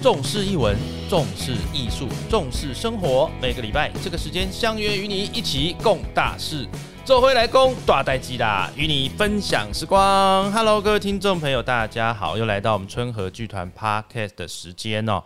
[0.00, 0.76] 重视译文，
[1.10, 3.28] 重视艺术，重视生活。
[3.42, 6.68] 每个礼拜这个时间相约与你一起共大事。
[7.04, 10.52] 做回来公大代机啦，与你分享时光。
[10.52, 15.24] Hello，各位听众朋友，大家好，又来到我们春和剧团 Podcast 的时间哦。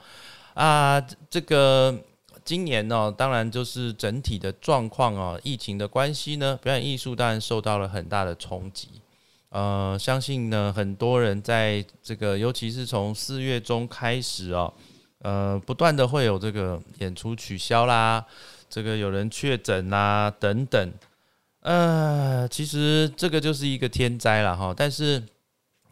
[0.55, 0.99] 啊，
[1.29, 1.95] 这个
[2.43, 8.89] 今年呢，当然就是整体的状况哦，疫情的关系呢，表演艺术当然受到了很大的冲击。
[9.53, 14.73] 呃，相信呢，很多人在这个，尤其是从四月中开始哦，
[15.19, 18.25] 呃，不断的会有这个演出取消啦，
[18.71, 20.91] 这个有人确诊啦等等，
[21.61, 24.73] 呃，其实这个就是一个天灾了哈。
[24.75, 25.23] 但是，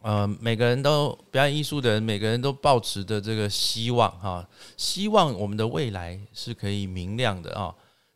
[0.01, 7.71] 呃，每个人都表演艺术的人，每个人都抱持着这个希望哈，希望我们的未来是可以明亮的啊。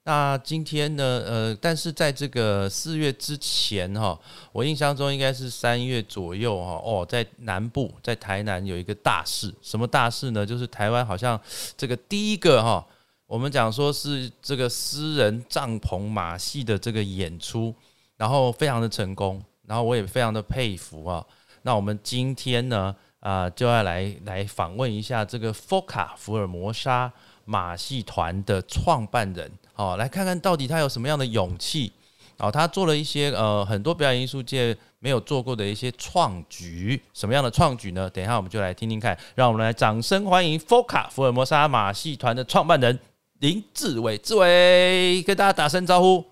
[0.08, 1.24] 那今天呢？
[1.26, 4.18] 呃，但是在这个四月之前哈，
[4.52, 6.80] 我印象中应该是三月左右哈。
[6.84, 10.46] 哦，在南部，在台南有一个大事，什么大事呢？
[10.46, 11.40] 就是台湾好像
[11.76, 12.86] 这个第一个哈，
[13.26, 17.74] 我们讲说是这个私人帐篷马戏的这个演出，
[18.16, 21.26] 然后非常的成功，然后我也非常的佩服啊。
[21.64, 27.12] 那我们今天呢，啊，就要来来访问一下这个福卡福尔摩沙
[27.44, 29.52] 马戏团的创办人。
[29.78, 31.92] 好，来看看到底他有什么样的勇气？
[32.38, 38.10] 哦，他做了一些呃很多表演艺术界没有做过的一些创举，什么样的创举呢？
[38.10, 39.18] 等一下我们就来听听看。
[39.36, 42.98] 让我们来掌声欢迎 FOCA 福尔摩沙马戏团的创办人
[43.40, 46.26] 林志伟，志伟跟大家打声招呼。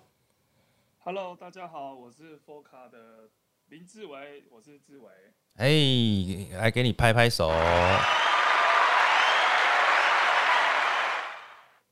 [1.03, 3.29] Hello，大家好，我是 FOCA 的
[3.67, 5.09] 林志伟，我是志伟。
[5.57, 7.51] 哎，来给你拍拍手。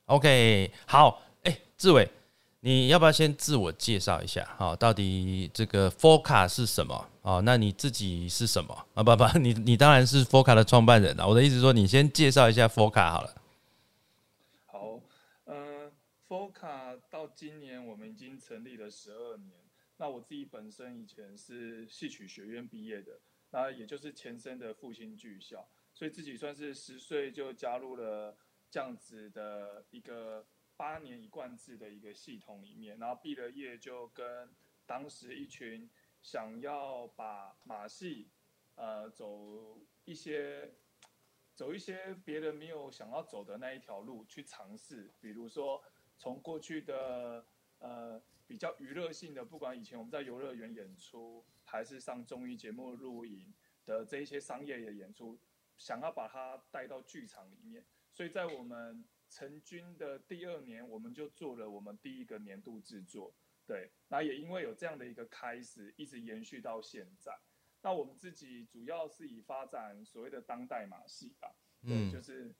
[0.06, 1.20] OK，好。
[1.82, 2.08] 志伟，
[2.60, 4.48] 你要不要先自我介绍一下？
[4.56, 7.10] 好，到底这个 FOCA 是什么？
[7.22, 8.86] 哦，那你自己是什么？
[8.94, 11.26] 啊，不不，你你当然是 FOCA 的创办人了。
[11.26, 13.34] 我的意思说，你先介绍一下 FOCA 好了。
[14.66, 15.00] 好，
[15.46, 15.90] 嗯
[16.28, 19.50] ，FOCA 到今年我们已经成立了十二年。
[19.96, 23.18] 那我自己本身以前是戏曲学院毕业的，
[23.50, 28.36] 那也就是前身的复兴剧校，所以自己算是十岁就加入了
[28.70, 30.44] 这样子的一个。
[30.82, 34.52] 八年一贯制的一个系统里面，然后毕了业就跟
[34.84, 35.88] 当时一群
[36.20, 38.28] 想要把马戏，
[38.74, 40.72] 呃，走一些
[41.54, 45.80] 走一些别人没有想要走的那一条路去尝试，比如说
[46.18, 47.46] 从过去的
[47.78, 53.54] 呃比较娱乐性的，不管以前我们在游乐园演出，还是上综艺节目录影
[53.86, 55.38] 的这一些商业的演出，
[55.78, 59.04] 想要把它带到剧场里面，所以在我们。
[59.32, 63.34] 成军的第二年，我们就做了我们第一个年度制作，
[63.66, 67.32] 对，那也因为有这样的一个开始，一直延续到现在。
[67.80, 71.50] 那我们自己主要是以发展所谓的当代马戏吧，
[71.82, 72.54] 嗯，就是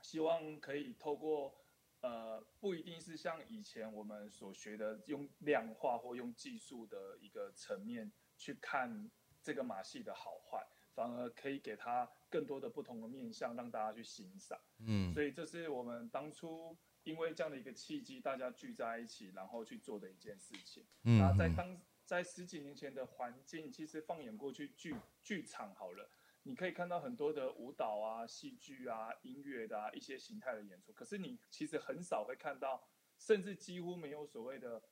[0.00, 1.54] 希望可以透过
[2.00, 9.08] 呃，不一定是像以前我们所学的用量化或用技术的一个层面去看
[9.40, 10.66] 这个马戏的好坏。
[10.94, 14.58] 反而可以给他更多的不同的面向，让大家去欣赏。
[14.86, 20.84] 嗯，所以这是我们当初因为这样的一个契机，大家聚在一起，然后去做的一件事情。
[21.04, 26.08] 嗯，那在当在十几年前的环境，其实放眼过去，剧剧场好了，
[26.42, 32.82] 你可以看到很多的舞蹈啊、戏剧啊、音乐的啊一些形态的演出，可是你其实很少会看到，
[33.18, 34.82] 甚至几乎没有所谓的啊。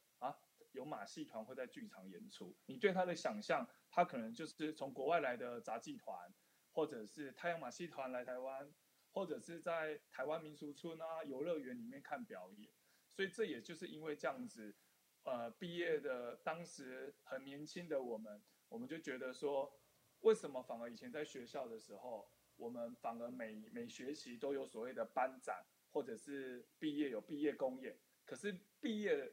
[0.73, 6.33] 有马戏团会在剧场演出，你对他的想象，他可能就是从国外来的杂技团，
[6.71, 8.73] 或者是太阳马戏团来台湾，
[9.11, 12.71] 或者是在台湾民俗村啊游乐园里面看表演。
[13.09, 14.77] 所以这也就是因为这样子，
[15.25, 19.77] 呃，毕业的当时很年轻的我们，我们就觉得说，
[20.21, 25.57] 为什么反而以前在学校的时候，我们反而每每学期都有所谓的班长，
[25.91, 29.33] 或者是毕业有毕业公演，可是毕业。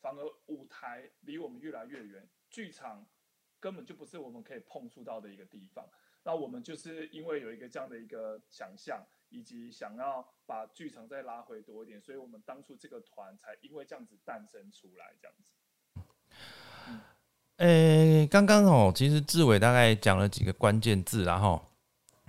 [0.00, 3.04] 反而舞台离我们越来越远，剧场
[3.58, 5.84] 根本就不是我们可以碰触到的一个地方。
[6.22, 15.14] 那我们就是因为有一个这样的一个想象，以及想要把剧场再拉回多一点，所以我们当初这个团才因为这样子诞生出来。
[15.20, 15.52] 这样子。
[17.58, 21.64] 诶，刚刚哦，其实志伟大概讲了几个关键字，然后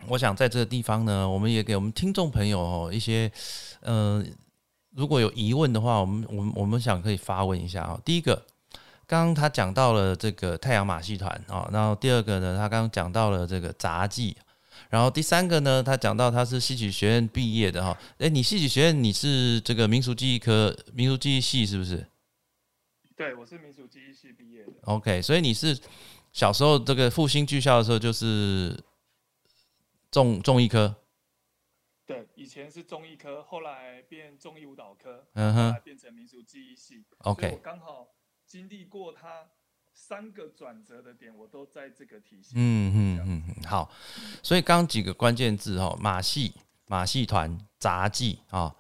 [0.08, 3.31] 我想在这个地方呢，我们也给我们听众朋友哦一些，
[3.81, 4.36] 嗯。
[4.98, 8.02] 如果有疑问的话，我们我们我们想可以发问一下啊。
[8.04, 8.36] 第一个，
[9.06, 14.36] 刚刚他讲到了这个太阳马戏团啊，然后第二个呢，他刚刚讲到了这个杂技，
[14.90, 17.96] 然后第三个呢，他讲到他是戏曲学院毕业的哈。
[18.18, 22.04] 哎，你戏曲学院你是这个民俗记忆科民俗记忆系是不是？
[23.16, 24.72] 对，我是民俗记忆系毕业的。
[24.86, 25.78] OK，所以你是
[26.34, 28.76] 小时候这个复兴剧校的时候就是
[30.10, 30.96] 重重艺科。
[32.07, 37.04] 对，以前是中医科，后来变中医舞蹈科，嗯哼后来变成民俗记忆系。
[37.19, 38.07] OK 我刚好
[38.45, 39.45] 经历过它
[39.94, 42.54] 三个转折的点，我都在这个体系。
[42.56, 43.92] 嗯嗯嗯嗯，好。
[44.42, 46.54] 所以刚刚几个关键字哦，马戏、
[46.86, 48.74] 马戏团、杂技啊、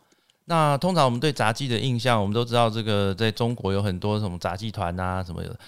[0.45, 5.59] 那通常我们对杂技的印象，我们都知道这个在中国有很多什么杂技团啊什么的。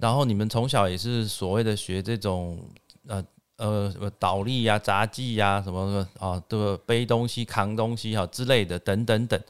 [0.00, 2.68] 然后你们从小也是所谓的学这种
[3.06, 3.24] 呃
[3.56, 6.82] 呃什么倒立呀、杂技呀、什么什么啊，对吧？
[6.86, 9.40] 背东西、扛东西哈之类的等等等。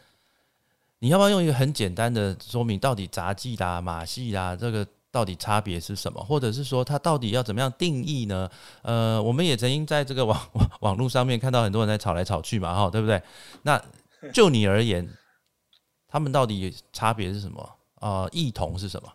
[0.99, 6.23] 你要不要用一个很简单的说明，到底杂技啦、马戏啦，这个到底差别是什么？
[6.25, 8.51] 或者是说它到底要怎么样定义呢？
[8.83, 13.23] 呃，我们也曾经在这个网网网络上面看到很多人在吵来吵去嘛，哈，对不对？
[13.63, 13.83] 那
[14.33, 15.07] 就你而言，
[16.09, 17.77] 他们到底差别是什么？
[18.01, 19.13] 呃，异同是什么？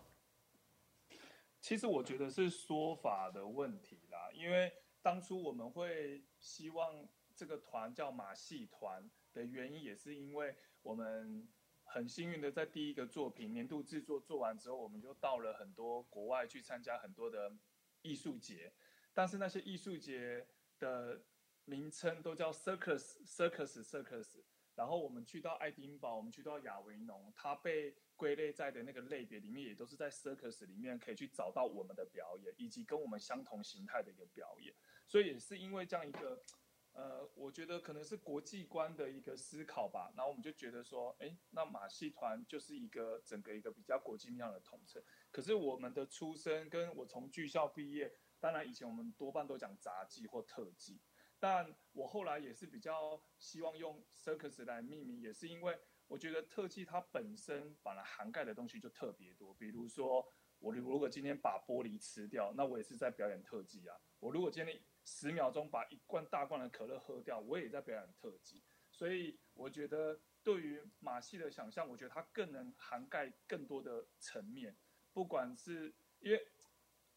[1.60, 3.98] 其实我觉得是说法的问题，
[4.40, 4.72] 因为
[5.02, 7.06] 当初我们会希望
[7.36, 11.46] 这个团叫马戏团的原因，也是因为我们
[11.84, 17.52] 很幸运的在第一个作品年度制作做完之后，我们就到了很多国外去参加很多的
[18.00, 18.72] 艺术节，
[19.12, 20.46] 但是那些艺术节
[20.78, 21.20] 的
[21.66, 24.42] 名称都叫 circus circus circus，
[24.74, 34.74] 然后我们去到爱丁堡，我们去到亚维农，它被归类在的那个类别里面，也都是在 circus 里面可以去找到我们的表演，以及跟我们相同形态的一个表演。
[35.06, 36.44] 所以也是因为这样一个，
[36.92, 40.12] 呃，我觉得可能是国际观的一个思考吧。
[40.14, 45.02] 然后我们就觉得说，哎，那马戏团就是一个整个一个比较国际面的统称。
[45.30, 51.00] 可是我们的出身跟我从剧校毕业，当然以前我们多半都讲杂技或特技。
[51.42, 55.74] 但我后来也是比较希望用 circus 来命名，也是因为
[56.10, 59.54] 我觉得特技它本身本来涵盖的东西就特别多。
[59.54, 60.26] 比如说，
[60.58, 63.96] 我如果今天把玻璃吃掉，那我也是在表演特技啊。
[64.18, 68.60] 我如果今天十秒钟把一罐大罐的可乐喝掉，我也在表演特技。
[68.90, 74.76] 所以我觉得对于马戏的想象，我觉得它更能涵盖更多的层面，
[75.12, 76.44] 不管是因为。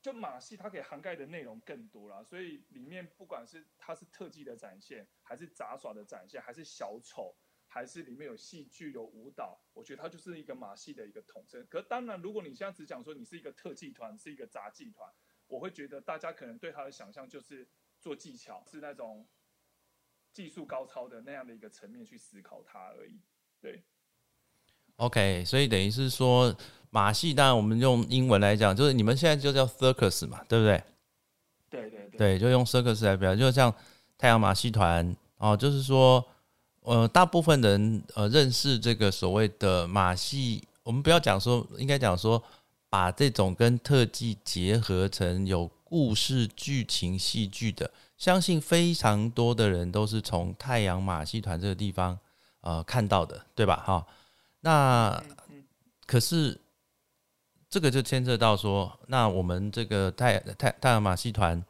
[0.04, 7.34] 就马戏，它可以涵盖的内容更多啦，所以里面不管是它是特技的展现，还是杂耍的展现，还是小丑，
[7.74, 11.66] 还是里面有戏剧、有舞蹈，我觉得它就是一个马戏的一个统称。
[11.68, 15.10] 可当然，如果你现在只讲说你是一个特技团，是一个杂技团，
[15.48, 17.68] 我会觉得大家可能对它的想象就是
[18.00, 19.25] 做技巧，是那种
[20.31, 23.20] 技术高超的那样的一个层面去思考它而已。
[23.60, 23.81] 对。
[24.98, 26.56] OK，所以等于是说
[26.92, 30.84] 马戏，当然我们用英文来讲，就是你们现在就叫 circus 嘛，对不对？
[31.72, 32.18] 对对对。
[32.20, 33.74] 对，就用 circus 来表，就像
[34.16, 36.24] 太阳马戏团哦，就是说，
[36.83, 42.41] 呃，大部分人呃认识这个所谓的马戏，我们不要讲说，应该讲说，
[42.89, 52.19] 把这种跟特技结合成有故事、剧情、戏剧的，相信非常多的人都是从太阳马戏团这个地方
[52.62, 53.83] 呃看到的，对吧？
[53.86, 54.06] 哈、
[54.59, 55.24] 那
[56.06, 56.59] 可是
[57.69, 61.63] 这个就牵涉到说，那我们这个太太太阳马戏团，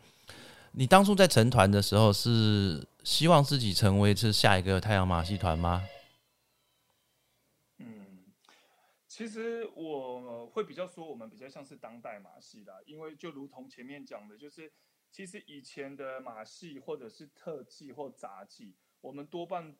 [0.75, 5.87] 你当初在成团的时候是希望自己成为是下一个太阳马戏团吗？
[7.77, 8.25] 嗯，
[9.07, 14.71] 其实我会比较说，我们比较像是当代马戏啦，因为就如同前面讲的，就是
[15.11, 19.75] 其实以前的马戏或者是特技或杂技，我们多半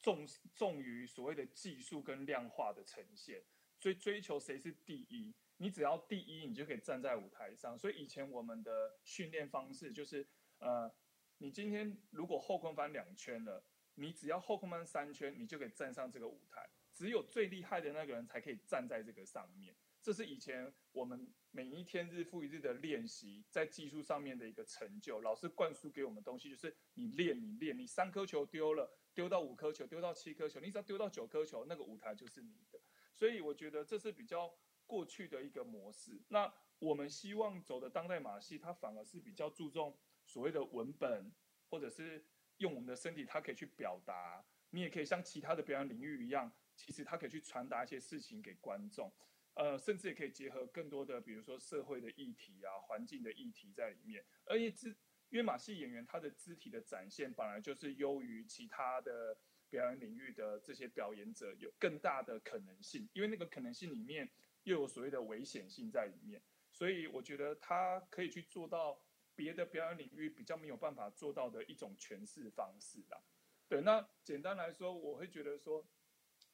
[0.00, 3.42] 重重于所谓的技术跟量化的呈现，
[3.78, 7.78] 所以追求谁是第一，你只要第一，你就可以站在舞台上。
[7.78, 10.26] 所以以前我们的训练方式就是，
[10.58, 10.92] 呃，
[11.38, 13.62] 你今天如果后空翻两圈了，
[13.94, 16.68] 你只要后空翻三圈，你就可以站上这个舞台。
[16.92, 19.72] 只有最厉害的那个人才可以站在这个上面。
[20.02, 25.20] 这是以前我们每一天日复一日的练习，在技术上面的一个成就。
[25.20, 32.80] 老师灌输给我们东西就是你练，你练，你三颗球丢了，丢到五颗球，丢到七颗球，你只要丢到九颗球，那个舞台就是你的。
[33.14, 34.52] 所以我觉得这是比较
[34.92, 36.20] 过去的一个模式。
[36.28, 39.96] 那我们希望走的当代马戏，它反而是比较注重
[40.26, 41.32] 所谓的文本，
[41.70, 42.22] 或者是
[42.58, 44.44] 用我们的身体，它可以去表达。
[44.68, 49.10] 你也可以像其他的表演领域一样，其实它可以去传达一些事情给观众。
[49.54, 54.22] 呃，甚至也可以结合更多的，比如说社会的议题啊、环境的议题在里面。
[54.44, 54.88] 而且肢，
[55.30, 59.38] 因为马戏演员他的肢体的展现本来就是优于其他的
[59.70, 63.08] 表演领域的这些表演者，有更大的可能性。
[63.14, 64.30] 因为那个可能性里面
[64.64, 69.02] 又有所谓的危险性在里面，所以我觉得他可以去做到
[69.34, 73.22] 别的表演领域比较没有办法做到的一种诠释方式啦。
[73.68, 75.86] 对，那简单来说，我会觉得说，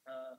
[0.05, 0.38] 呃。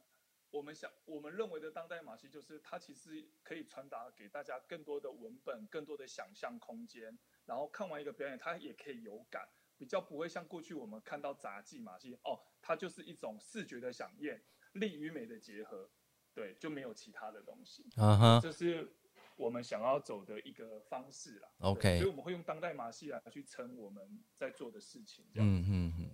[0.51, 9.47] 我们想，我们认为的当代马戏，就是它其实可以传达给大家更多的文本、更多的想象空间，然后看完一个表演，它也可以有感，
[9.77, 15.87] 比较不会像过去我们看到杂技马戏，哦，它就是一种视觉的响应，力与美的结合，
[16.33, 17.85] 对，就没有其他的东西。
[17.95, 18.91] 啊哈这是
[19.35, 21.49] 我们想要走的一个方式啦。
[21.59, 24.03] OK 所以我们会用当代马戏来去称我们
[24.37, 25.25] 在做的事情。
[25.35, 26.09] 嗯嗯嗯，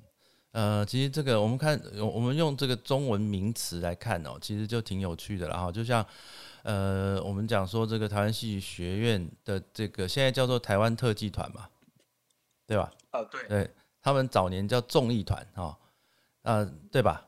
[0.51, 5.71] 呃，其实这个我们看，我们用这个中文名词来看哦，其实就挺有趣的啦哈。
[5.71, 6.05] 就像
[6.63, 11.69] 呃，我们讲说这个台湾戏剧学院的这个现在叫做台湾特技团嘛，
[12.65, 12.91] 对吧？
[13.11, 13.69] 啊，对对
[14.01, 15.77] 他们早年叫综艺团哈，
[16.43, 17.27] 呃，对吧？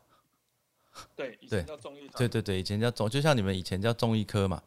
[1.15, 4.61] 对，以对前叫综艺团，对对对，以前叫综，就像你们以前叫综艺科嘛，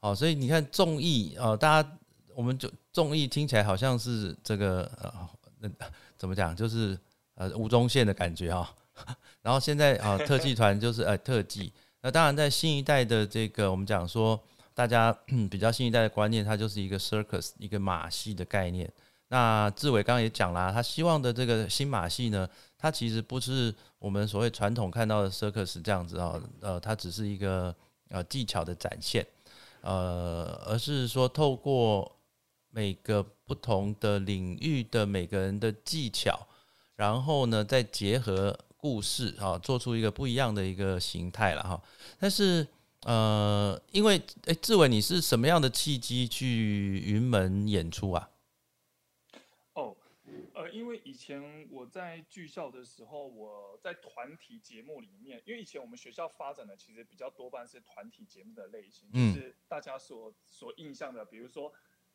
[0.00, 1.98] 哦，所以你看综艺呃，大家
[2.34, 5.28] 我们就综艺听起来好像是这个呃，
[5.60, 5.70] 那
[6.16, 6.98] 怎么讲，就是
[7.34, 8.74] 呃吴宗宪的感觉哈、
[9.42, 14.40] 然后现在啊、特技团就是呃特技，那当然在新一代的这个我们讲说，
[14.74, 15.16] 大家
[15.50, 18.90] 比较新一代的观念，它就是一个 circus 一个马戏的概念。
[19.28, 22.48] 那志伟刚刚也讲啦，他希望的这个新马戏呢，
[22.86, 27.74] 它其实不是我们所谓传统看到的 circus 这样子啊、呃，它只是一个
[28.10, 29.26] 呃技巧的展现，
[29.80, 32.16] 呃，而是说透过
[32.70, 36.46] 每个不同的领域的每个人的技巧，
[36.94, 41.82] 然后呢再结合故事啊，做出一个不一样的一个形态了哈。
[42.20, 42.64] 但是
[43.02, 48.28] 呃，因为诶，志伟你是什么样的契机去云门演出啊？
[50.56, 59.34] 哦，呃，因为以前我在剧校的时候，我在团体节目里面，因为以前我们学校发展的其实比较多半是团体节目的类型，嗯。
[59.34, 61.72] 就是大家所所印象的，比如说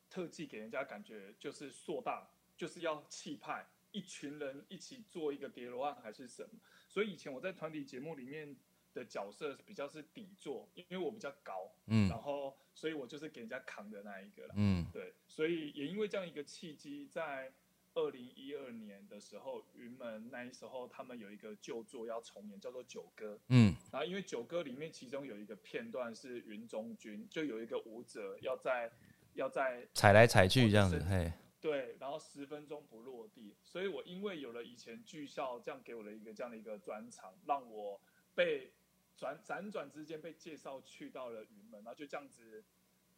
[0.10, 8.56] 特技给人家感觉就是硕大，就是要气派，一群人一起做一个叠罗案还是什么，所以以前我在团体节目里面
[8.94, 12.10] 的角色比较是底座，因为我比较高，嗯。
[12.10, 14.54] 然后所以我就是给人家扛的那一个了。
[14.58, 14.86] 嗯。
[14.92, 17.54] 对，所以也因为这样一个契机，在
[17.94, 23.36] 二零一二年的时候，云门那一时候他们有一个旧作要重演，叫做《九歌》。
[23.50, 28.90] 嗯然后因为《九歌》里面其中有一个片段是云中君，就有一个舞者要在
[29.34, 38.00] 要在踩来踩去这样子，嘿，对，然后十分钟不落地，所以我因为有了以前剧校这样给我的一个这样的一个专场，让我
[38.34, 38.72] 被
[39.18, 42.64] 转辗转之间被介绍去到了云门，然后就这样子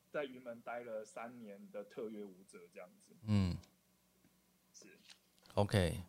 [0.10, 3.16] 在云门待了三年的特约舞者这样子。
[3.28, 3.56] 嗯。
[5.56, 6.00] OK，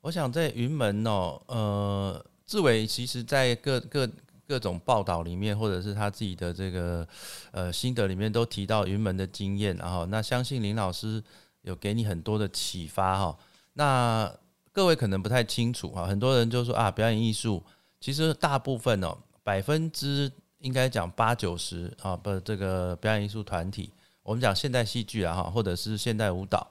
[0.00, 4.10] 我想在云门哦，呃，志伟其实在各各
[4.48, 7.06] 各种报道里面，或者是他自己的这个
[7.52, 11.22] 呃心得里面，都提到云门的经验，然后那相信林老师
[11.62, 13.38] 有给你很多的启发哈、
[13.74, 14.32] 那
[14.72, 17.62] 各位可能不太清楚哈，很多人就说啊，表演艺术
[18.00, 20.28] 其实大部分哦，百分之
[20.58, 23.92] 应该讲八九十啊，不，这个表演艺术团体，
[24.24, 26.68] 我们讲现代戏剧啊哈，或者是现代舞蹈。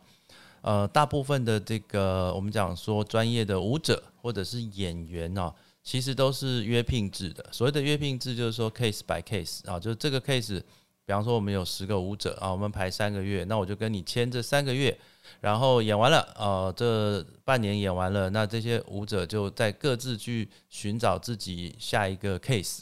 [0.61, 7.45] 呃，大部分的这个我们讲说专业的舞者或者是演员哦，其实都是约聘制的。
[7.51, 10.59] 所谓的约聘制就是说 case by case 啊，就是这个 case，
[11.05, 14.97] 比方说我们有十个舞者啊，我们排三个月，那我就跟你签这三个月，
[15.41, 22.81] 然后演完了，呃，这半年演完了，那这些舞者就在各自去寻找自己下一个 case。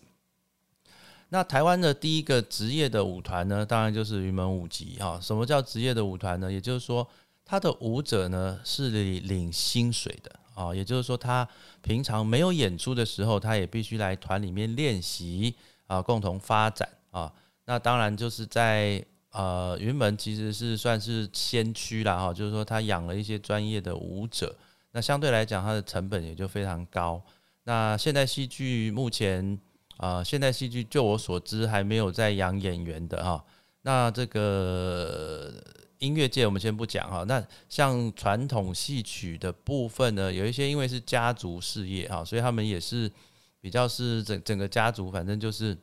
[1.29, 5.19] 那台湾的第一个职业的舞团呢，当然就是云门舞集哈。
[5.21, 6.49] 什么叫职业的舞团呢？
[6.49, 7.05] 也就是说，
[7.47, 11.47] 他的舞者呢是领薪水的啊，也就是说，他
[11.81, 15.55] 平常没有演出的时候，他也必须来团里面练习
[15.87, 17.31] 啊，共同发展啊。
[17.65, 19.01] 那当然就是在
[19.31, 24.53] 呃云门其实是算是先驱啦哈，就是说他养了一些专业的舞者，
[24.91, 27.21] 那相对来讲他的成本也就非常高。
[27.63, 29.57] 那现代戏剧目前
[29.97, 33.43] 啊、现代戏剧就我所知还没有在养演员的哈。
[33.81, 35.51] 那这个
[35.99, 43.11] 音乐界我们先不讲哈，那像传统戏曲的部分呢，有一些因为是家族事业哈，所以他们也是
[43.59, 45.75] 比较是整整个家族，反正就是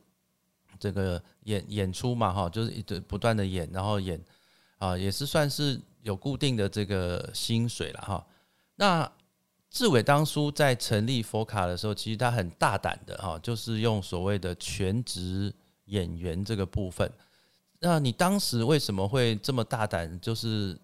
[0.79, 4.19] 这个演演出嘛哈，就是一直不断的演，然后演
[4.77, 8.25] 啊，也是算是有固定的这个薪水了哈。
[8.75, 9.11] 那
[9.69, 15.53] 志伟当初在成立佛卡的时候，其实他很大胆的哈，就是用所谓的全职
[15.85, 17.11] 演员这个部分。
[17.85, 20.75] 那你当时为什么会这么大胆，就是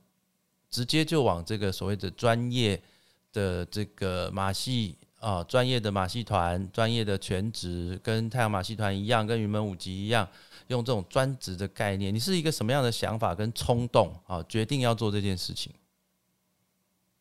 [0.70, 2.79] 直接就往这个所谓的专业
[3.34, 10.29] 的这个马戏啊，专业的马戏团、专业的全职，跟太阳马戏团一样，跟云门舞集一样，
[10.67, 15.74] 用这种专职的概念，你是一个什么样的想法跟冲动啊，决定要做这件事情？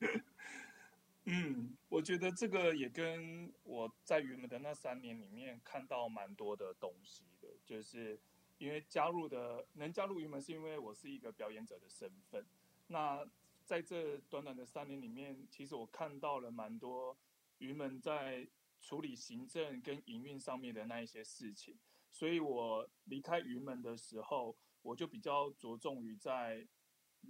[1.25, 8.20] 嗯，我觉得这个也跟我在云门的那三年里面看到蛮多的东西的，就是
[8.61, 12.45] 因为加入的能加入云门，是因为我是一个表演者的身份。
[12.88, 13.26] 那
[13.64, 17.17] 在这短短的三年里面，其实我看到了蛮多
[17.57, 18.47] 鱼门在
[18.79, 21.75] 处理行政跟营运上面的那一些事情，
[22.11, 26.67] 所以我离开鱼门的时候，我就比较着重于在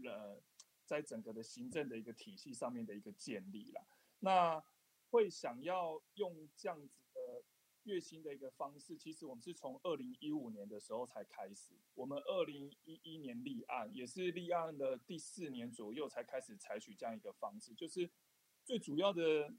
[0.05, 0.37] 呃，
[0.85, 3.87] 在整个的行政的一个体系上面的一个建立了。
[4.19, 4.61] 那
[5.11, 7.00] 会想要用这样子。
[7.85, 11.73] 月薪的一个方式，其实我们是从二零一五年的时候才开始。
[11.95, 17.75] 我们二零一一年立案，也是立案的第四年左右才开始采取这样一个方式。
[17.75, 18.11] 就是
[18.65, 19.55] 最主要的，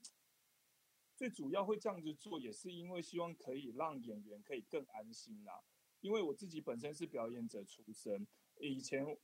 [1.15, 5.63] 最主要会这样子做，也是因为希望可以让演员可以更安心啦。
[6.01, 8.27] 因为我自己本身是表演者出身，
[8.59, 9.17] 以前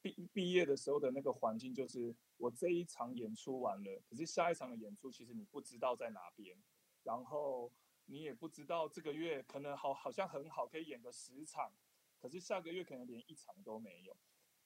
[0.00, 6.56] 毕毕业的时候的那个环境，就是我这一场演出完了，可是下一场的演出其实你不知道在哪边，
[7.02, 7.72] 然后。
[8.06, 11.72] 你也不知道这个月可能好好像很好，可以演个十场，
[12.20, 14.16] 可是下个月可能连一场都没有。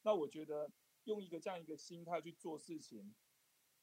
[0.02, 0.70] 那我觉得
[1.04, 3.14] 用一个这样一个心态去做事情，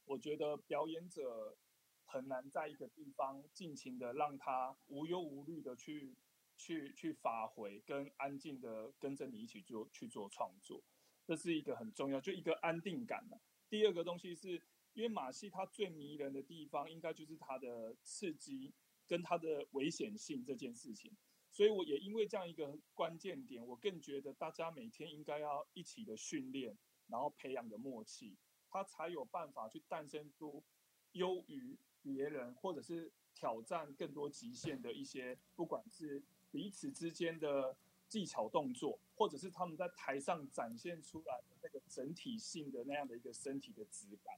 [0.03, 1.57] 我觉得表演者
[2.03, 6.15] 很难在一个地方尽情的让他无忧无虑的去
[6.57, 10.83] 去去发挥，跟安静的跟着你一起做去做创作，
[11.25, 13.39] 这是一个很重要，就一个安定感嘛。
[13.69, 14.61] 第二个东西是
[14.93, 18.73] 因为马戏它最迷人的地方，应该就是它的刺激。
[19.07, 21.11] 跟它的危险性这件事情，
[21.51, 26.75] 所以我也因为这样一个关键点，我更觉得大家每天应该要一起的训练，
[27.07, 28.35] 然后培养的默契，
[28.69, 30.63] 他才有办法去诞生出
[31.11, 37.77] 优于别人，或者是挑战更多极限的一些，不管是彼此之间的
[38.09, 44.35] 技巧动作，或者是他们在台上展现出来的那个整体性的那样的一个身体的质感。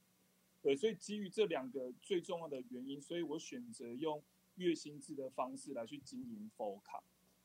[0.62, 4.22] 对，所以基于这两个最重要的原因，所以我选择用。
[4.58, 7.02] 月薪制的方式来去经营 f 卡，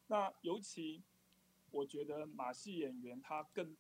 [0.09, 1.03] 那尤其
[1.71, 3.77] 我觉得马戏演员他更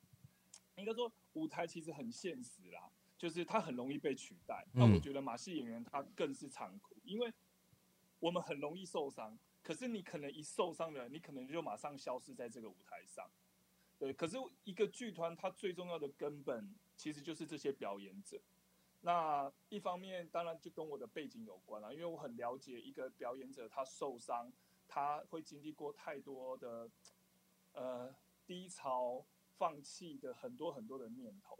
[0.76, 4.66] 应该说舞台其实很现实啦，就是他很容易被取代。
[4.72, 7.32] 那我觉得马戏演员他更是残酷，因为
[8.20, 13.30] 我们很容易受伤，可是你可能一受伤了，你可能就马上消失在这个舞台上。
[13.98, 18.40] 对，可是一个剧团它最重要的根本其实就是这些表演者。
[19.04, 24.52] 那一方面当然就跟我的背景有关了，因为我很了解一个表演者他受伤，
[24.86, 26.88] 他会经历过太多的
[27.72, 28.14] 呃
[28.46, 29.24] 低潮、
[29.58, 31.58] 放弃的很多很多的念头，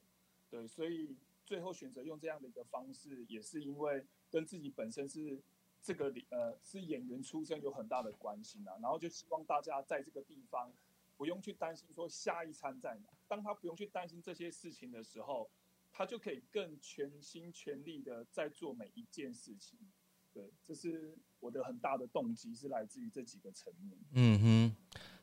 [0.49, 5.43] 对，所以最后选择用这样的一个方式，也是因为跟自己本身是
[5.83, 8.79] 这个呃是演员出身有很大的关系啊。
[8.81, 10.73] 然后就希望大家在这个地方
[11.17, 15.51] 不用去担心说下一餐在哪，当他不用去担心这些事情的时候。
[15.93, 19.79] 他就可以更全心全力的在做每一件事情，
[20.33, 23.99] 对，这是我的很大的动机，是来自于这几个层面。
[24.15, 24.77] 嗯哼，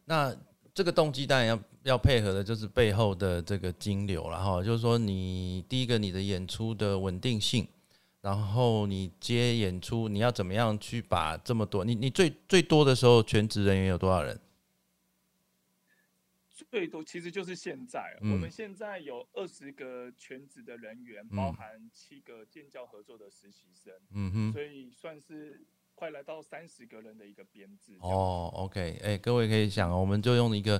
[0.05, 0.35] 那
[0.73, 7.67] 这个动机当然要要配合的就是背后的这个金流了哈，就是说你第一个你的演出的稳定性，
[8.21, 14.39] 然后你接演出你要怎么样去把这么多，你你最最多的时候全职人员有多少人？
[16.69, 27.97] 最多其实就是现在，我们现在有二十个全职的人员，包含七个建教合作的实习生，嗯哼，所以算是快来到三十个人的一个编制。
[28.01, 30.79] 哦，OK，哎，各位可以想，我们就用一个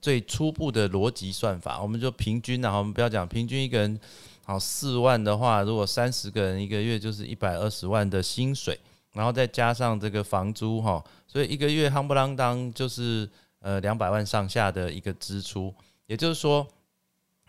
[0.00, 4.00] 最初步的逻辑算法，我们就平均然后，我们不要讲平均一个人
[4.42, 8.80] 好四万的话，如果三十个人一个月就是一百二十万的薪水，
[9.12, 13.28] 然后再加上这个房租哈，所以一个月夯不啷当就是。
[13.66, 15.74] 呃，两百万上下的一个支出，
[16.06, 16.64] 也就是说，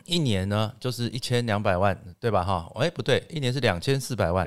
[0.03, 2.43] 一年呢就是一千两百万，对吧？
[2.43, 4.43] 哈，哎，不对，一年是两千四百万，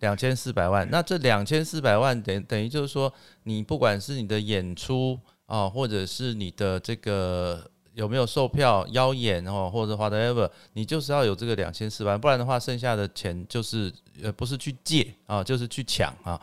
[0.00, 0.86] 两千四百万。
[0.90, 3.10] 那这两千四百万等等于就是说，
[3.44, 13.90] 你不管是你的演出啊，或者是你的这个有没有售票邀演哦，或者 whatever，你就是要有这个两千四百万，不然的话，剩下的钱就是
[14.22, 16.38] 呃，不是去借啊，就是去抢啊。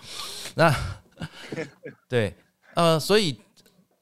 [0.55, 0.75] 那
[2.09, 2.35] 对，
[2.73, 3.37] 呃，所以。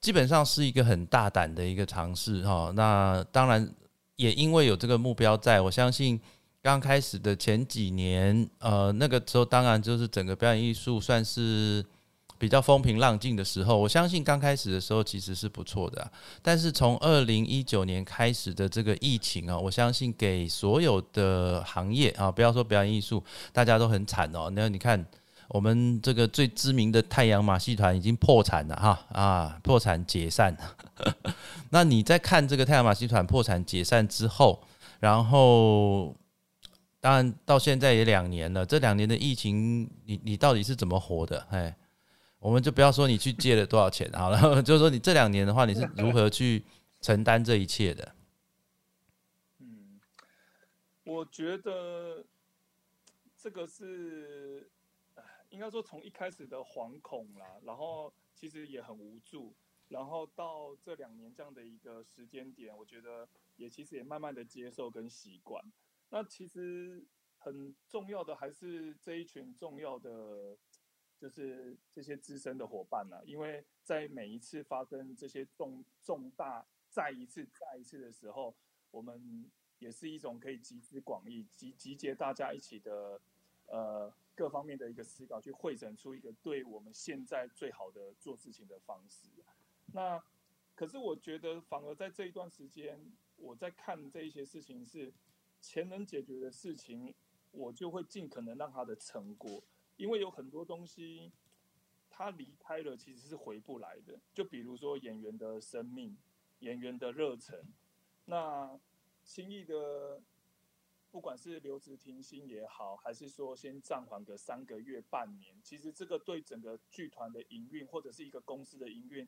[0.02, 3.72] 基本上是一个很大胆的一个尝试哈，那当然
[4.16, 6.20] 也因为有这个目标，在我相信
[6.60, 11.86] 刚开始的前几年，呃，那个时候当然就是整个表演艺术算是
[12.40, 13.78] 比较风平浪静的时候。
[13.78, 16.12] 我相信刚开始的时候其实是不错的，
[16.42, 24.52] 但是从二零一九年开始的这个疫情啊，我相信给所有的行业啊，不要说表演艺术，大家都很惨哦。
[24.56, 25.06] 那你看。
[25.54, 30.56] 我们这个最知名的太阳马戏团已经破产了哈啊，破产解散。
[31.72, 34.64] 那你在看这个太阳马戏团破产解散之后，
[35.02, 36.16] 然后
[37.02, 41.46] 当然到现在也两年了，这两年的疫情，你你到底是怎么活的？
[41.50, 41.76] 哎，
[42.40, 46.64] 我们就不要说你去借了多少钱好了， 就是说你这两年的话，你是如何去
[47.02, 48.16] 承担这一切的？
[49.60, 50.00] 嗯
[51.04, 52.24] 我觉得
[53.38, 54.71] 这个是，
[55.52, 59.56] 应该说从一开始的惶恐啦，然后其实也很无助，
[59.88, 65.64] 然后到这两年这样的一个时间点，我觉得也其实也慢慢的接受跟习惯。
[66.10, 67.06] 那其实
[67.38, 70.58] 很重要的还是这一群重要的，
[71.18, 78.56] 就是这些资深的伙伴呢，因为在每一次发生这些重重大再一次再一次的时候，
[78.90, 79.50] 我们。
[79.82, 83.20] 也是一种可以集思广益、集集结大家一起的，
[84.42, 89.30] 各方面的一个思考，去汇整出一个对我们现在最好的做事情的方式。
[89.94, 90.20] 那
[90.74, 93.00] 可是我觉得，反而在这一段时间，
[93.38, 95.14] 我在看这一些事情是
[95.60, 97.14] 钱能解决的事情，
[97.52, 99.64] 我就会尽可能让它的成果，
[99.96, 101.32] 因为有很多东西，
[102.10, 104.20] 他离开了其实是回不来的。
[104.34, 106.18] 就比如说演员的生命、
[106.62, 107.64] 演员的热忱，
[108.26, 108.80] 那。
[109.24, 110.20] 轻易的，
[111.12, 119.28] 不管是留职停薪也好，还是说先暂缓个三个月、半年，其实这个对整个剧团的营运或者是一个公司的营运，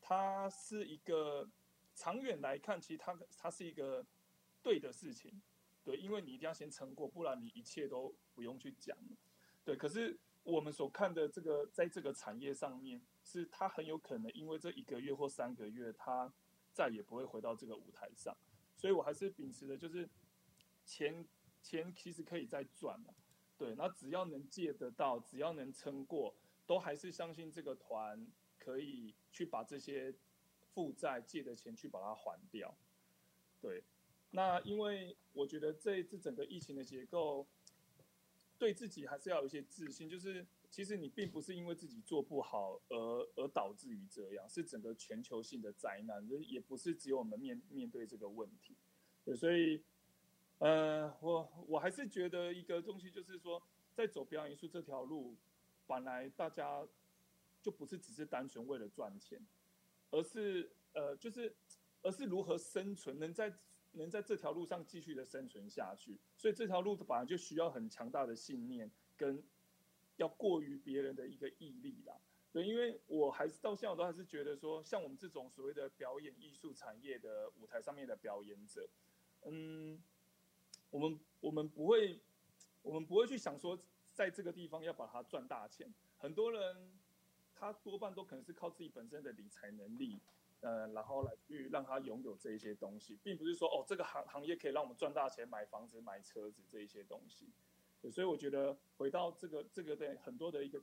[0.00, 1.50] 它是一个
[1.94, 4.06] 长远来看，其实它它是一个
[4.62, 5.42] 对的事情，
[5.82, 8.96] 对，因为你一定要先撑过，不然你一切都不用去讲，
[9.64, 9.76] 对。
[9.76, 16.32] 可是我们所看的这个，在这个产业上面，是它很有可能因为这一个月或三个月，它
[16.72, 18.36] 再也不会回到这个舞台上。
[18.76, 20.08] 所以我还是秉持的，就是
[20.88, 21.28] 钱
[21.62, 23.14] 钱其实可以再赚嘛，
[23.58, 26.34] 对，那只要能借得到，只要能撑过，
[26.66, 28.26] 都还是相信这个团
[28.58, 30.14] 可以去把这些
[30.72, 32.74] 负债借的钱去把它还掉，
[33.60, 33.84] 对，
[34.30, 37.46] 那因为我觉得这这整个疫情的结构，
[38.56, 40.46] 对自己还是要有一些自信，就是。
[40.70, 42.96] 其实你并不是因为自己做不好而
[43.36, 48.76] 而导致于这样，是整个全球性的灾难，也不是只有我们面面对这个问题。
[49.24, 49.82] 对，所以，
[50.58, 53.62] 呃，我我还是觉得一个东西就是说，
[53.94, 55.36] 在走表演艺术这条路，
[55.86, 56.86] 本来大家
[57.62, 59.40] 就不是只是单纯为了赚钱，
[60.10, 61.54] 而是呃，就是
[62.02, 63.54] 而是如何生存，能在
[63.92, 66.18] 能在这条路上继续的生存下去。
[66.36, 69.42] 所以这条路本来就需要很强大的信念跟。
[70.16, 72.12] 要过于别人的一个毅力啦，
[72.50, 78.88] 对，因为我还是到现在我都还是觉得说，像我们这种所谓的表演艺术产业的舞台上面的表演者，
[79.44, 80.02] 嗯，
[80.90, 82.20] 我们我们不会，
[82.82, 83.78] 我们不会去想说，
[84.12, 85.92] 在这个地方要把它赚大钱。
[86.16, 86.98] 很多人
[87.54, 90.20] 他多半都可能是靠自己本身的理财能力，
[90.60, 97.52] 呃，然后来去让他拥有这一些东西，并不是说哦，这个行行业可以让我们赚大钱，买房子、买车子这一些东西。
[98.12, 100.80] 所以我觉得回到这个这个的很多的一个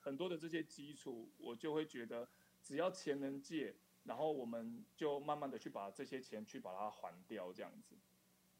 [0.00, 2.28] 很多的这些基础，我就会觉得
[2.62, 7.96] 只要钱能借，然后我们就慢慢的去把这些钱去把它还掉，这样子。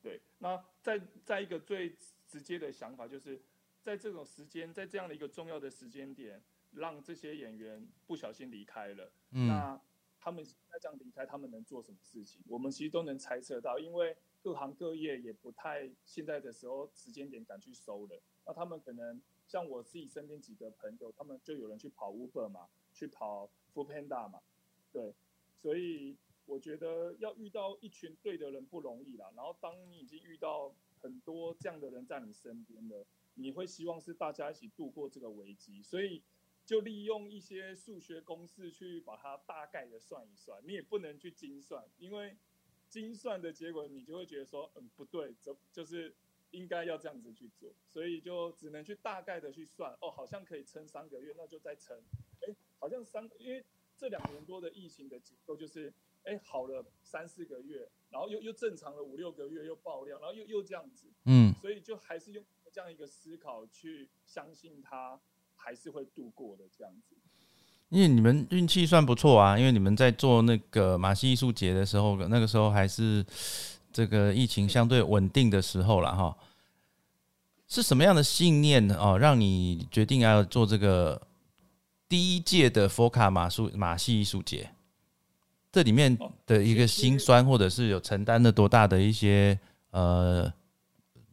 [0.02, 3.40] 对，那再再一个最直接的想法，就是
[3.82, 9.80] 在这种时间，在这样的一个重要的时间点，让这些演员不小心离开了，那
[10.18, 12.42] 他们在这样离开，他们能做什么事情？
[12.46, 14.16] 我们其实都能猜测到，因为。
[14.42, 24.40] 各行各业也不太现在的时候时间点敢去收了，那他们可能像我自己身边几个朋友，他们就有人去跑 Uber 嘛，去跑 Food Panda 嘛，
[24.92, 25.12] 对，
[25.60, 29.30] 所以我觉得要遇到一群对的人不容易啦。
[29.36, 36.22] 然后当你已经遇到很多这样的人在你身边了，你会希望是大家一起度过这个危机，所以
[36.64, 42.36] 就利用一些数学公式去把它大概的算一算，你也不能去精算，因为。
[42.88, 46.14] 精算的结果，你就会觉得说，嗯，不对，就就是
[46.52, 52.00] 应该要这样子去做，所以就只能去大概的去算，哦，好像可以撑三个月，那就再撑，
[52.42, 53.62] 哎，好像三，因为
[53.98, 55.92] 这两年多的疫情的结构就是，
[56.26, 65.18] 哎，好了三四个月，然后又又正常了五六个月，又爆量，然后又又这样子，嗯，所以就还是用这样一个思考去相信它
[65.54, 67.16] 还是会度过的这样子。
[67.88, 73.24] 因为你们运气算不错啊，因为你们在做那个马戏艺术节的时候，那个时候还是
[73.92, 76.36] 这个疫情相对稳定的时候了哈。
[77.68, 81.28] 是什么样的信念哦，让你决定要做这个
[82.08, 84.70] 第一届的佛卡马术马戏艺术节？
[85.76, 89.60] 这里面的一个辛酸，或者是有承担了多大的一些
[89.90, 90.50] 呃，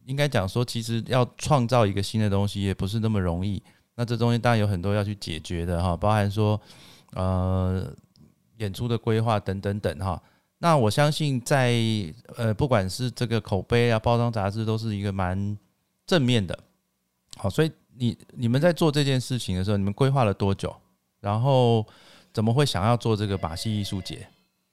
[0.04, 3.64] 应该讲说，其实要创造一个新的东西，也不是那么容易。
[3.96, 6.60] 那这中间当然有很多要去解决的哈，包含说，
[7.14, 7.90] 呃，
[8.58, 10.22] 演出的规划等等等哈。
[10.58, 11.74] 那我相信在
[12.36, 15.58] 呃，不管是这个口碑啊、包装杂志，都是一个蛮
[16.06, 16.60] 正面的。
[17.38, 20.76] 好，所以你你们在做这件事情的时候，你们规划了多久？
[21.22, 21.88] 然后
[22.34, 24.28] 怎么会想要做这个马戏艺术节？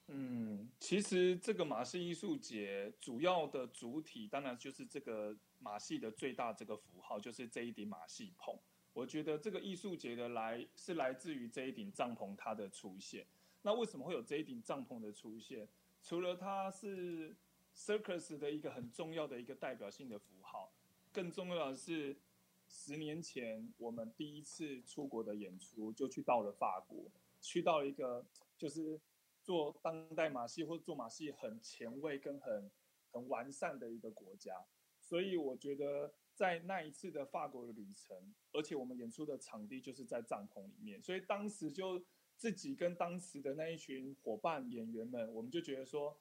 [0.07, 8.57] 嗯，其实这个马戏艺术节主要的主体，当然就是这个马戏的最大这个符号，就是这一顶马戏棚。
[8.93, 13.25] 我觉得这个艺术节的来是来自于这一顶帐篷它的出现。
[13.61, 15.67] 那为什么会有这一顶帐篷的出现？
[16.01, 17.35] 除了它是
[17.75, 20.73] circus 的一个很重要的一个代表性的符号，
[21.11, 22.17] 更重要的是，
[22.67, 27.05] 十年前我们第一次出国的演出就去到了法国，
[27.41, 28.25] 去到一个
[28.57, 29.01] 就是。
[29.43, 32.71] 做当代马戏或者做马戏很前卫跟很
[33.09, 34.53] 很完善的一个国家，
[34.99, 38.15] 所以我觉得在那一次的法国的旅程，
[38.53, 41.99] 而且我们演出的场地就是在帐篷里面，所以当时就
[42.37, 46.15] 自己跟当时的那一群伙伴演员们，我们就觉得说，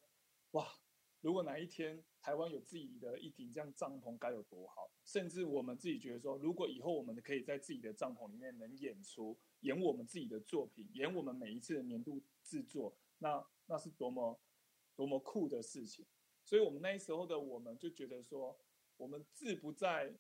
[0.52, 0.66] 哇，
[1.20, 12.96] 如果哪一天台湾有自己的一顶这样帐篷该有多好，甚至我们自己觉得说，如果以后我们可以在自己的帐篷里面能演出，演我们自己的作品，演我们每一次的年度制作。
[13.18, 14.40] 那那是多么
[14.96, 16.07] 多么酷的事情，
[16.44, 18.59] 所以我们那时候的我们就觉得说，
[18.96, 20.14] 我们志不在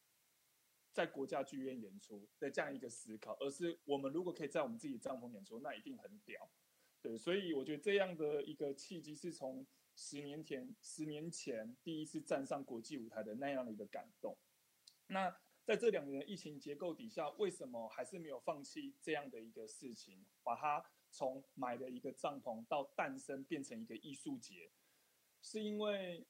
[0.92, 6.50] 在国家剧院演出的这样一个思考，而是我们如果可以在我们自己帐篷演出，那一定很屌。
[7.00, 14.36] 对，所以我觉得这样的一个契机是从十年前十年前第一次站上国际舞台的那样的一个感动。
[15.06, 15.34] 那
[15.70, 20.84] 在这两年疫情结构底下，为什么还是没有放弃这样的一个事情，把它？
[21.12, 24.70] 从买的一个帐篷到诞生变成一个艺术节，
[25.42, 26.24] 是因为，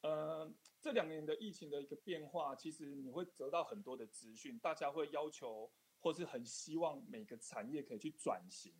[0.00, 8.72] 呃，这两年的疫情的一个变化，其实你会得到很多的资讯，大家会要求或是很希望每个产业可以去转型，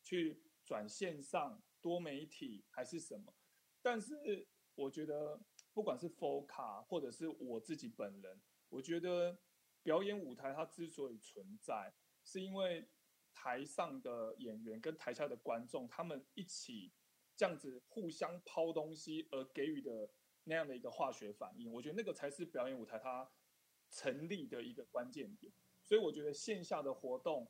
[0.00, 3.34] 去转线上多媒体还是什么。
[3.82, 5.40] 但是我觉得，
[5.72, 9.36] 不管是 FOCA 或者是我自己本人，我觉得
[9.84, 11.94] 表演舞台它之所以存在，
[12.24, 12.84] 是因为。
[13.36, 16.92] 台上的演员跟台下的观众，他们一起
[17.36, 20.08] 这样子互相抛东西而给予的
[20.44, 23.28] 那样的一个化学反应，我觉得那个才是表演舞台它
[23.90, 25.52] 成立的一个关键点。
[25.82, 27.46] 所以我觉得线下的活动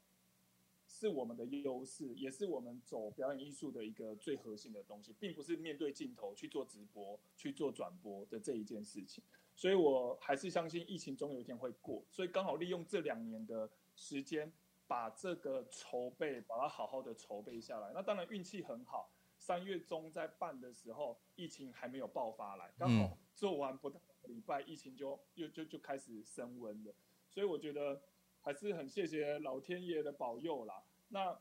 [0.87, 9.23] 是我们的优势，也是我们走表演艺术的一个最核心的东西，并不是面对镜头去做直播、去做转播的这一件事情。
[9.55, 14.53] 所以我还是相信疫情总有一天会过，所以刚好利用这两年的时间。
[14.87, 17.90] 把这个筹备，把它好好的筹备下来。
[17.95, 26.95] 那当然运气很好，三月中在办的时候，疫情还没有爆发来，刚好做完不到礼拜，疫情就又就就开始升温了。
[27.31, 28.03] 所以我觉得
[28.43, 30.85] 还是很谢谢老天爷的保佑啦。
[31.09, 31.40] 那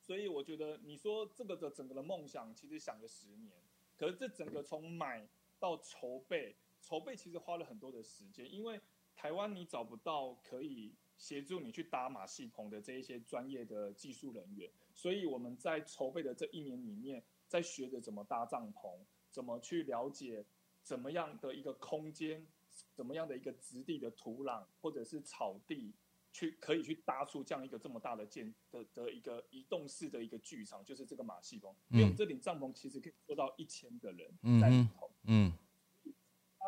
[0.00, 3.50] 所以我觉得你说这个的整个的梦想，其实想了十年，
[3.96, 5.26] 可是这整个从买
[5.58, 8.80] 到筹备，筹备其实花了很多的时间，因为
[9.14, 10.94] 台湾你找不到可以。
[11.20, 18.98] 协助你去搭马戏棚的这一些专业的技术人员，所以我们在筹备的这一年里面，在学着怎么搭帐篷，
[19.30, 20.42] 怎么去了解
[20.82, 22.46] 怎么样的一个空间，
[22.94, 25.92] 怎么样的一个质地的土壤或者是草地，
[26.32, 31.70] 去可以去搭出这样一个这么大的建的的一个移动式的一个剧场，就是这个马戏棚。
[31.90, 34.26] 因为我们这顶帐篷其实可以坐到一千个人
[34.58, 35.10] 在里头。
[35.24, 35.52] 嗯。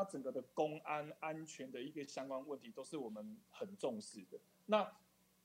[0.04, 4.40] 整个的公安安全的一个相关问题，都是我们很重视的。
[4.66, 4.90] 那，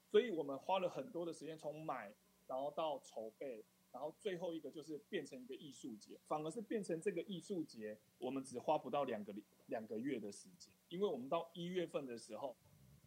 [0.06, 2.13] 所以我们花了很多的时间，从买，
[2.48, 6.20] 然后到筹备，然后最后一个就是变成一个艺术节。
[6.28, 9.34] 反而是变成这个艺术节，我们只花不到两个
[9.67, 12.56] 两个月的时间，因为我们到一月份的时候，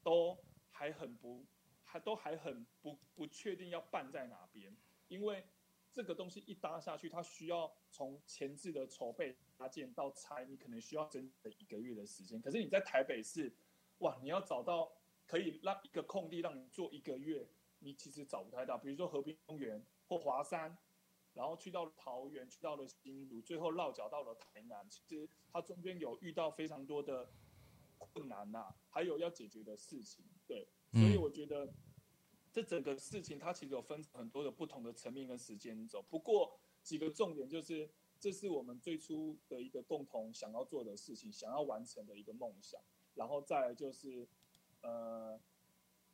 [0.02, 0.38] 都
[0.70, 1.44] 还很不，
[1.84, 4.76] 还都还很不不确定要办在哪边，
[5.08, 5.44] 因为。
[5.92, 12.40] 这个东西一搭下去，它需要从前置的筹备搭建到拆，你可能需要整整一个月的时间。
[12.40, 13.52] 可是你在台北市，
[13.98, 14.90] 哇，你要找到
[15.26, 17.46] 可以让一个空地让你做一个月，
[17.80, 18.78] 你其实找不太到。
[18.78, 20.74] 比如说和平公园或华山，
[21.34, 27.30] 然后去到桃园，去到了新竹，最后落脚到了台南，其实它中间有遇到非常多的
[27.98, 30.24] 困难呐，还有要解决的事情。
[30.46, 31.70] 对，所以我觉得。
[32.52, 36.02] 这整个事情，它其实有分很多的不同的层面跟时间走。
[36.02, 37.88] 不过几个重点就是，
[38.20, 42.80] 这是我们最初的一个共同想要做的事情，想要完成的一个梦想。
[43.14, 44.28] 然后再来就是，
[44.82, 45.40] 呃，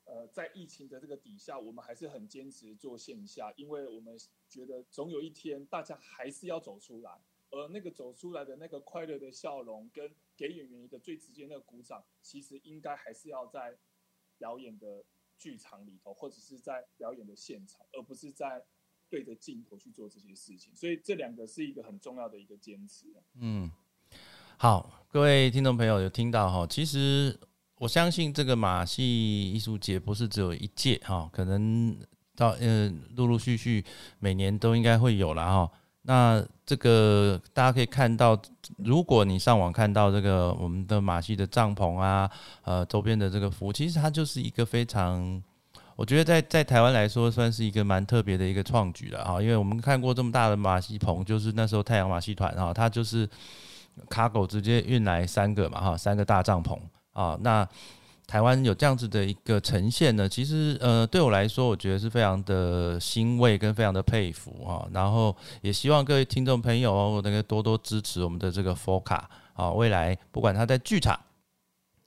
[0.05, 4.17] 呃，在疫情的这个底下，我们还是很坚持做线下，因为我们
[4.49, 13.77] 觉得总有一天大家还是要走出来，而那个走出来的那个快乐的笑容，跟给演员一个最直接的鼓掌，其实应该还是要在
[14.39, 15.05] 表演的。
[15.39, 18.65] 剧场里头，或者是在表演的现场，而不是在
[19.09, 20.75] 对着镜头去做这些事情。
[20.75, 23.07] 所以这两个是一个很重要的一个坚持。
[23.41, 23.71] 嗯，
[24.57, 26.67] 好，各位听众朋友有听到哈？
[26.67, 27.39] 其实
[27.79, 31.97] 我相信这个马戏艺术节不是只有一届哈，可能
[32.35, 33.85] 到呃陆陆续续
[34.19, 35.71] 每年都应该会有了哈。
[36.09, 38.41] 那这个大家可以看到，
[38.79, 42.31] 如果你上网看到这个我们的马戏的帐篷啊，
[42.63, 45.43] 呃，周边的这个服务，其实它就是一个非常，
[45.97, 49.43] 我觉得在在台湾来说，算是一个蛮特别的一个创举了哈。
[49.43, 53.29] 因为我们看过这么大的马戏棚，就是那时候太阳马戏团哈，它就是
[54.09, 56.79] 卡狗直接运来三个嘛哈，三个大帐篷
[57.13, 57.69] 啊，那。
[58.29, 64.85] 台湾有这样子的一个呈现呢，其实呃对我来说，我觉得是非常的欣慰跟非常的佩服啊。
[64.93, 71.17] 然后也希望各位听众朋友能够多多支持我们的这个 f o c a 啊，未来不管他在剧场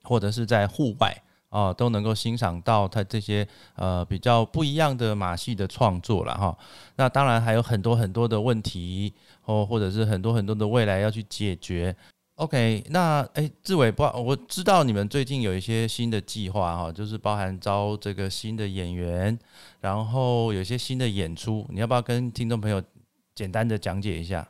[0.04, 6.58] 或者是在户外哦，都能够欣赏到他这些呃比较不一样的马戏的创作了哈。
[6.96, 9.14] 那当然还有很多很多的问题
[9.46, 11.96] 哦，或者是很多很多的未来要去解决。
[12.36, 19.38] OK，那哎，志伟，不，我知道你们最近有一些新的计划哈，就是包含招这个新的演员，
[19.82, 22.82] 然后有些新的演出，你要不要跟听众朋友
[23.36, 24.48] 简单的讲解一下？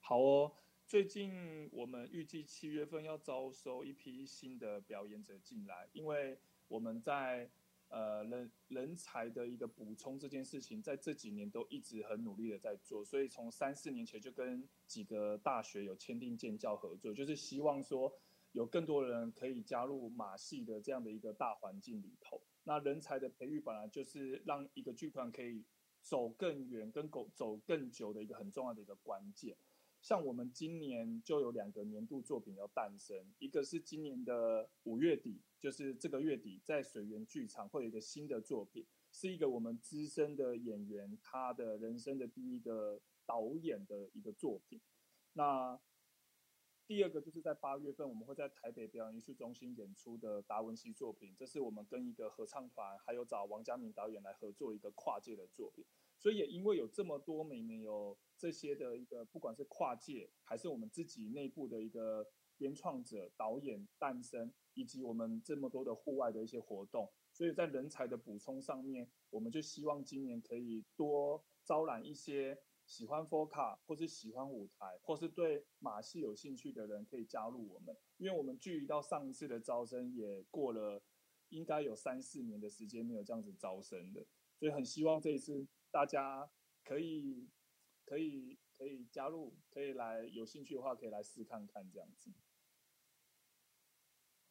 [0.00, 0.52] 好哦，
[0.92, 7.50] 最近我们预计七月份要招收一批新的表演者进来，因为我们在。
[7.88, 18.10] 呃，人人才的一个补充这件事情，在这几年都一直很努力的在做，所以从三四年前就跟几个大学有签订建教合作，就是希望说
[18.52, 22.40] 有更多人可以加入马戏的这样的一个大环境里头。
[22.64, 25.62] 那人才的培育本来就是让一个剧团可以
[26.00, 29.54] 走更远、跟走走更久的一个很重要的一个关键。
[30.02, 44.80] 像我们今年就有两个年度作品要诞生，一个是今年的五月底，就是这个月底在水源剧场会有一个新的作品，是一个我们资深的演员他的人生的第一个导演的一个作品。
[45.34, 45.80] 那
[46.84, 55.86] 第二个就是在八月份我们会在台北表演艺术中心演出的达文西作品，这是我们跟一个合唱团还有找王家明导演来合作一个跨界的作品。
[56.22, 62.24] 所以也因为有这么多每年有这些的一个，不管是跨界还是我们自己内部的一个
[62.56, 72.56] 编创者、导演诞生，以及我们这么多的户外的一些活动，所以在人才的补充上面，我们就希望今年可以多招揽一些
[72.86, 81.02] 喜欢 f o c a 或是喜欢舞台，或是对马戏有兴趣的人可以加入我们，因为我们距离到上一次的招生也过了
[81.48, 84.24] 应该有三四年的时间没有这样子招生的，
[84.56, 85.66] 所以很希望这一次。
[85.92, 86.48] 大家
[86.84, 87.46] 可以
[88.06, 92.30] 可以可以加入，可以来有兴趣的话可以来试看看这样子。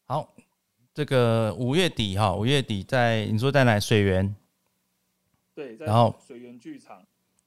[0.06, 0.36] 好，
[0.94, 3.80] 这个五月底哈，五月底在你说在哪？
[3.80, 4.36] 水源。
[5.54, 7.06] 对，然后水源剧场。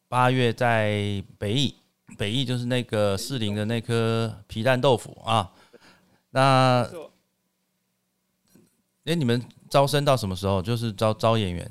[0.09, 1.75] 八月在北艺，
[2.19, 5.55] 北艺就是那个士林的那颗皮蛋豆腐啊。
[6.31, 6.91] 那，
[9.05, 10.61] 哎，你们招生到什么时候？
[10.61, 11.71] 就是招招演员。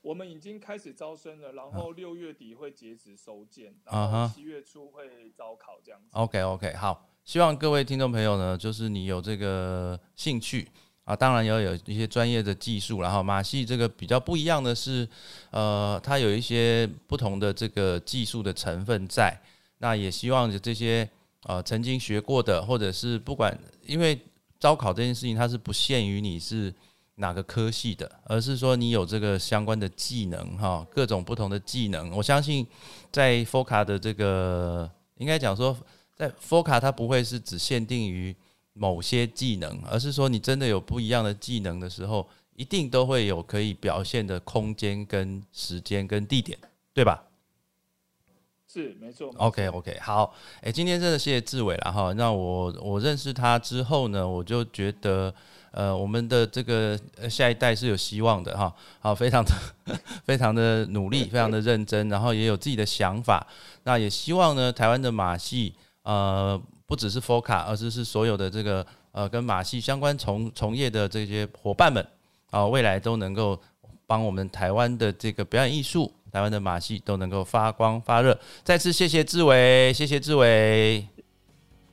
[0.00, 6.08] 我们已经开始招生了，然后六月底会截止收件，然后七月初会招考这样子。
[6.12, 10.68] OK OK，好，希望各位听众朋友呢，就是你有这个兴趣
[11.04, 15.06] 啊，当然要有一些专业的技术，然后马戏这个比较不一样的是，
[15.50, 19.38] 呃，它有一些不同的这个技术的成分在，
[19.78, 21.08] 那也希望这些
[21.42, 24.18] 呃曾经学过的，或者是不管，因为
[24.60, 26.72] 招考这件事情它是不限于你是。
[27.20, 32.10] 哪个科系的，而是说你有这个相关的技能哈，各种不同的技能。
[32.12, 32.64] 我相信
[33.10, 35.76] 在 f o c a 的这个，应该讲说，
[36.14, 38.34] 在 f o c a 它不会是只限定于
[38.72, 46.56] 某些技能，而是说你真的有不一样的技能的时候，一定都会有可以表现的空间、跟时间、跟地点，
[46.94, 47.24] 对吧？
[48.72, 49.34] 是，没错。
[49.38, 52.12] OK OK，好，哎，今天真的谢谢志伟了哈。
[52.12, 55.34] 那我我认识他之后呢，我就觉得。
[55.70, 59.52] 呃，我们的这个下一代是有希望的哈，好，非常的
[60.24, 63.46] 非常的努力，非常的认真，然后也有自己的想法。
[63.84, 72.04] 那也希望呢，台湾的马戏，呃，不只是 FOCA，而是是所有的这个呃跟马戏相关从从业的这些伙伴们
[72.50, 73.60] 啊，未来都能够
[74.06, 78.38] 帮我们台湾的这个表演艺术，台湾的马戏都能够发光发热。
[78.64, 81.06] 再次谢谢志伟，谢谢志伟，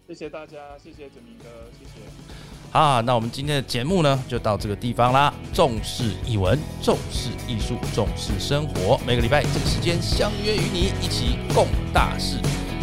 [0.07, 1.45] 谢谢大家，谢谢子明哥，
[1.77, 2.54] 谢谢。
[2.75, 5.33] 啊，那我们今天的节目呢，就到这个地方啦。
[5.53, 8.99] 重视译文，重视艺术，重视生活。
[9.07, 12.35] 每个礼拜这个时间相约与你一起共大事。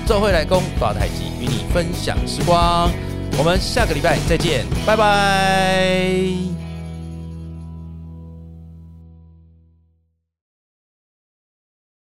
[0.07, 2.91] 周会来攻大太极，与你分享时光。
[3.37, 6.62] 我们下个礼拜再见，拜拜。